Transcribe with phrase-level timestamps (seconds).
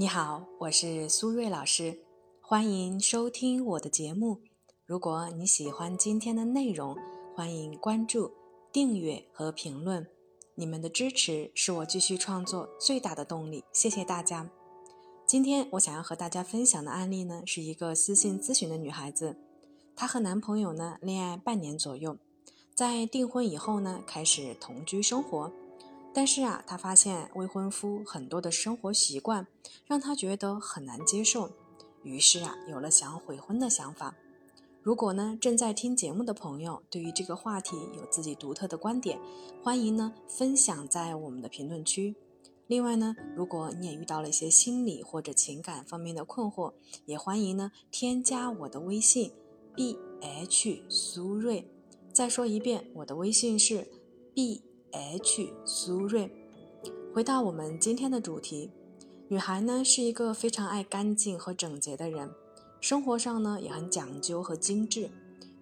[0.00, 1.98] 你好，我是苏瑞老师，
[2.40, 4.40] 欢迎收听我的节目。
[4.86, 6.96] 如果你喜欢今天的内容，
[7.36, 8.32] 欢迎关注、
[8.72, 10.06] 订阅和评论。
[10.54, 14.50] 你们的支持是我继续创作最大的动力，谢谢大家。
[15.26, 19.36] 今天我想要和大家分享的案例呢，是一个私信咨询的女孩子，
[19.94, 22.16] 她和男朋友呢恋爱半年左右，
[22.74, 25.52] 在订婚以后呢开始同居生活。
[26.12, 29.46] 但是啊，她发现未婚夫很多的生活习惯
[29.86, 31.50] 让她觉得很难接受，
[32.02, 34.16] 于是啊，有了想悔婚的想法。
[34.82, 39.20] 如果呢正在听节目的朋友对于这个话题有自己独特的观点，
[39.62, 42.16] 欢迎呢分享在我们的评论区。
[42.66, 46.72] 另外呢，如果你也遇到了一些心理或者情感方面的困惑，
[47.04, 49.32] 也欢迎呢添加我的微信
[49.74, 51.70] b h 苏瑞。
[52.12, 53.86] 再说一遍，我的微信是
[54.34, 54.62] b。
[54.92, 56.30] H 苏瑞，
[57.14, 58.70] 回到我们今天的主题，
[59.28, 62.30] 女孩呢是一个非常爱干净和整洁的人，
[62.80, 65.10] 生活上呢也很讲究和精致，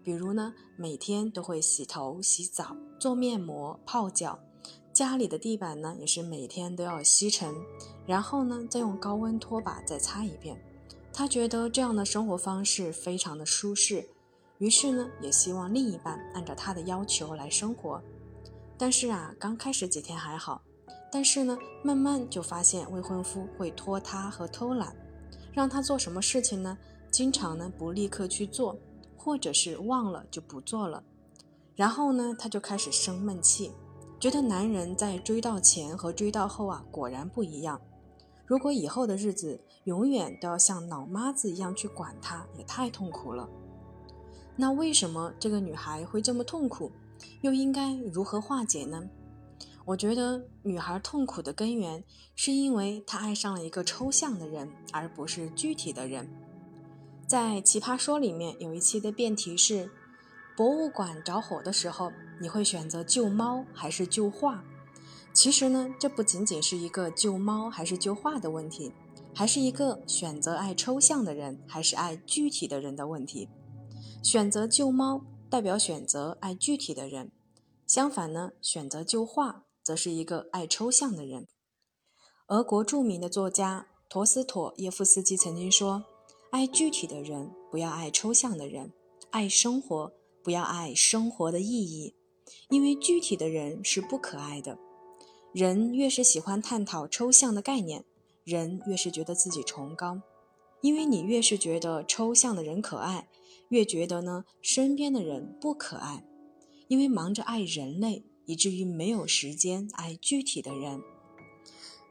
[0.02, 4.38] 比如呢每天都会洗头、洗澡、做面膜、泡脚，
[4.92, 7.54] 家里的地板呢也是每天都要吸尘，
[8.06, 10.58] 然后呢再用高温拖把再擦一遍。
[11.12, 14.08] 她觉得这样的生活方式非常的舒适，
[14.58, 18.02] 于是呢也希望另一半按照她的要求来生活。
[18.78, 20.62] 但是啊，刚开始几天还好，
[21.10, 24.94] 但是呢，慢慢就发现未婚夫会拖沓和偷懒，
[25.52, 26.78] 让他做什么事情呢？
[27.10, 28.78] 经常呢不立刻去做，
[29.16, 31.02] 或者是忘了就不做了。
[31.74, 33.72] 然后呢，他就开始生闷气，
[34.20, 37.80] 觉得男人在追到前和追到后啊，果然不一样。
[38.46, 43.48] 如果以后的日子永远都要像老妈子一样去管他，也太痛苦了。
[44.54, 46.92] 那为什么这个女孩会这么痛苦？
[47.40, 49.08] 又应该如何化解呢？
[49.84, 56.28] 我觉得女孩痛苦的根源是因为她爱上了一个抽象的人，而不是具体的人。
[57.26, 59.90] 在《奇葩说》里面有一期的辩题是：
[60.56, 64.62] 博物馆着火的时候，你会选择救猫还是救画？
[65.32, 68.92] 其实呢，这不仅仅是一个救猫还是救画的问题，
[69.34, 73.48] 还是一个选择爱抽象的人还是爱具体的人的问题。
[74.22, 75.22] 选择救猫。
[75.50, 77.32] 代表选择爱具体的人，
[77.86, 81.48] 相反呢，选择就画则是一个爱抽象的人。
[82.48, 86.04] 俄国著名的作家陀思妥耶夫斯基曾经说
[86.52, 88.90] ：“爱具体的人，不要爱抽象的人；
[89.30, 90.12] 爱生活，
[90.44, 92.14] 不要爱生活的意义。
[92.68, 94.78] 因为具体的人是不可爱的。
[95.52, 98.04] 人越是喜欢探讨抽象的概念，
[98.44, 100.20] 人越是觉得自己崇高。
[100.80, 103.28] 因为你越是觉得抽象的人可爱。”
[103.70, 106.24] 越觉得呢，身边的人不可爱，
[106.86, 111.02] 因为忙着爱人类，以至于没有时间爱具体的人。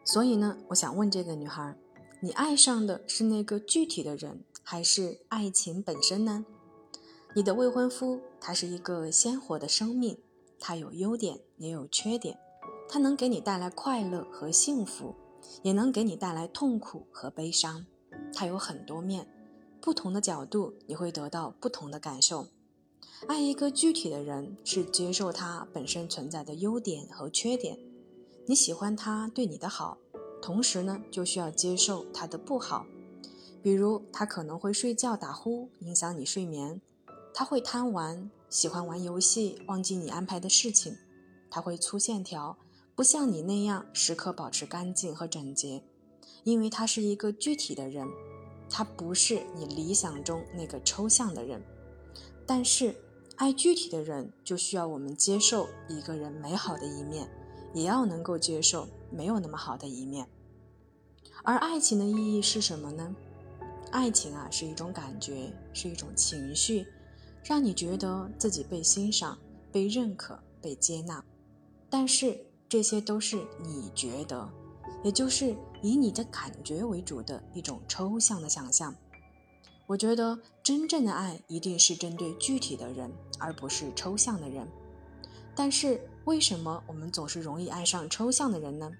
[0.05, 1.75] 所以呢，我想问这个女孩：
[2.21, 6.45] 你爱上的是那个具体的人，还是爱情本身呢？
[7.35, 10.19] 你的未婚夫，他是一个鲜活的生命，
[10.59, 12.37] 他有优点也有缺点，
[12.87, 15.15] 他能给你带来快乐和幸福，
[15.63, 17.87] 也能给你带来痛苦和悲伤，
[18.33, 19.27] 他有很多面。
[19.79, 22.47] 不同的角度，你会得到不同的感受。
[23.27, 27.77] 爱一个具体的人，是接受他本身存在的优点和缺点。
[28.45, 29.97] 你喜欢他对你的好，
[30.41, 32.85] 同时呢，就需要接受他的不好。
[33.61, 36.79] 比如，他可能会睡觉打呼，影响你睡眠；
[37.33, 40.93] 他会贪玩，喜欢玩游戏，忘记你安排的事情；
[41.49, 42.57] 他会粗线条，
[42.95, 45.83] 不像你那样时刻保持干净和整洁，
[46.47, 48.07] 因为他是一个具体的人。
[48.69, 51.61] 他不是你理想中那个抽象的人，
[52.45, 52.95] 但是
[53.35, 57.29] 爱具体的人就需要我们接受一个人美好的一面，
[57.73, 60.27] 也要能够接受没有那么好的一面。
[61.43, 63.13] 而爱情的意义是什么呢？
[63.91, 66.85] 爱情啊是一种感觉，是一种情绪，
[67.43, 69.37] 让你觉得自己被欣赏、
[69.69, 71.23] 被认可、被接纳。
[71.89, 72.37] 但是
[72.69, 74.49] 这些都是你觉得。
[75.03, 78.93] 也就是以你的感觉为主的一种抽象的想象。
[79.85, 84.67] 我觉得真正的爱一定是针对具体的人，而不是抽象的人。
[85.55, 88.91] 但是为什么我们总是容易爱上抽象的人呢？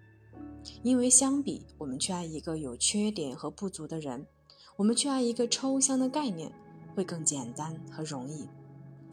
[0.83, 4.25] 因为相比我们去爱一个有缺点和不足的人，
[4.75, 6.51] 我们去爱一个抽象的概念
[6.95, 8.48] 会更简单和容易。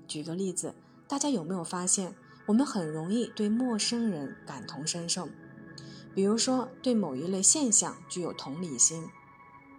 [0.07, 0.75] 举个例子，
[1.09, 2.15] 大家有没有发现，
[2.47, 5.29] 我们很容易对陌生人感同身受？
[6.15, 9.09] 比如说，对某一类现象具有同理心，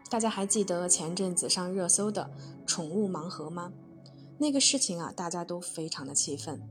[0.10, 2.30] 大家还记得前阵子上热搜的
[2.66, 3.72] 宠物盲盒吗？
[4.38, 6.62] 那个事情啊，大家都非常的气愤。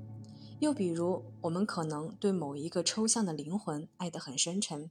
[0.60, 4.90] 又比如，我们可能对某一个抽象的灵魂爱得很深沉，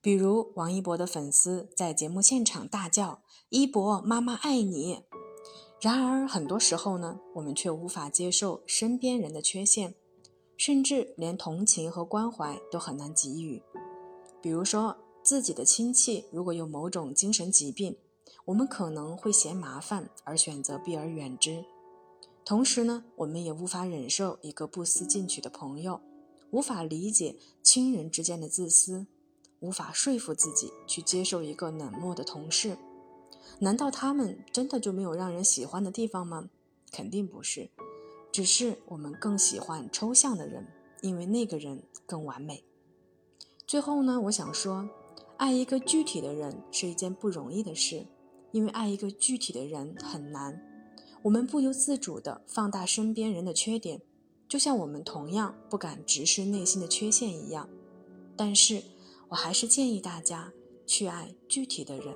[0.00, 5.04] 比如王一博的粉丝在节目现场大叫：“一博，妈妈爱你。”
[5.80, 9.94] 然而很多时候呢，我们却无法接受身边人的缺陷，
[10.56, 13.62] 甚至连同情和关怀都很难给予。
[14.40, 17.96] 比如说，自己的亲戚如果有某种精神疾病，
[18.46, 21.64] 我们可能会嫌麻烦而选择避而远之。
[22.44, 26.00] 同时呢，我们也无法忍受一个不思进取的朋友，
[26.52, 29.06] 无法理解亲人之间的自私，
[29.58, 32.78] 无法说服自己去接受一个冷漠的同事。
[33.58, 36.50] 难道他们真的就没有让人喜欢的地方吗？
[36.92, 37.70] 肯定不是，
[38.36, 40.66] 只是我们更喜欢抽象的人，
[41.00, 42.62] 因为那个人更完美。
[43.66, 44.90] 最后呢，我想说，
[45.38, 48.04] 爱一个具体的人是一件不容易的事，
[48.52, 50.62] 因为爱一个具体的人很难。
[51.22, 54.02] 我们不由自主地放大身边人的缺点，
[54.46, 57.66] 就像我们同样不敢直视内心的缺陷一样。
[58.36, 58.82] 但是
[59.28, 60.52] 我还是建议大家
[60.86, 62.14] 去爱具体的人，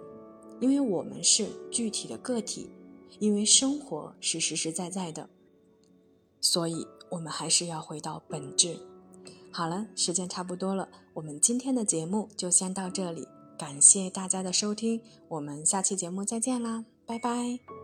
[0.61, 2.69] 因为我们是具体的个体，
[3.19, 5.31] 因为生活是实实在在的，
[6.41, 8.79] 所以我们还是要回到本质。
[9.53, 13.27] 好了，时间差不多了，我们今天的节目就先到这里，
[13.59, 17.80] 感谢大家的收听，我们下期节目再见啦，拜拜。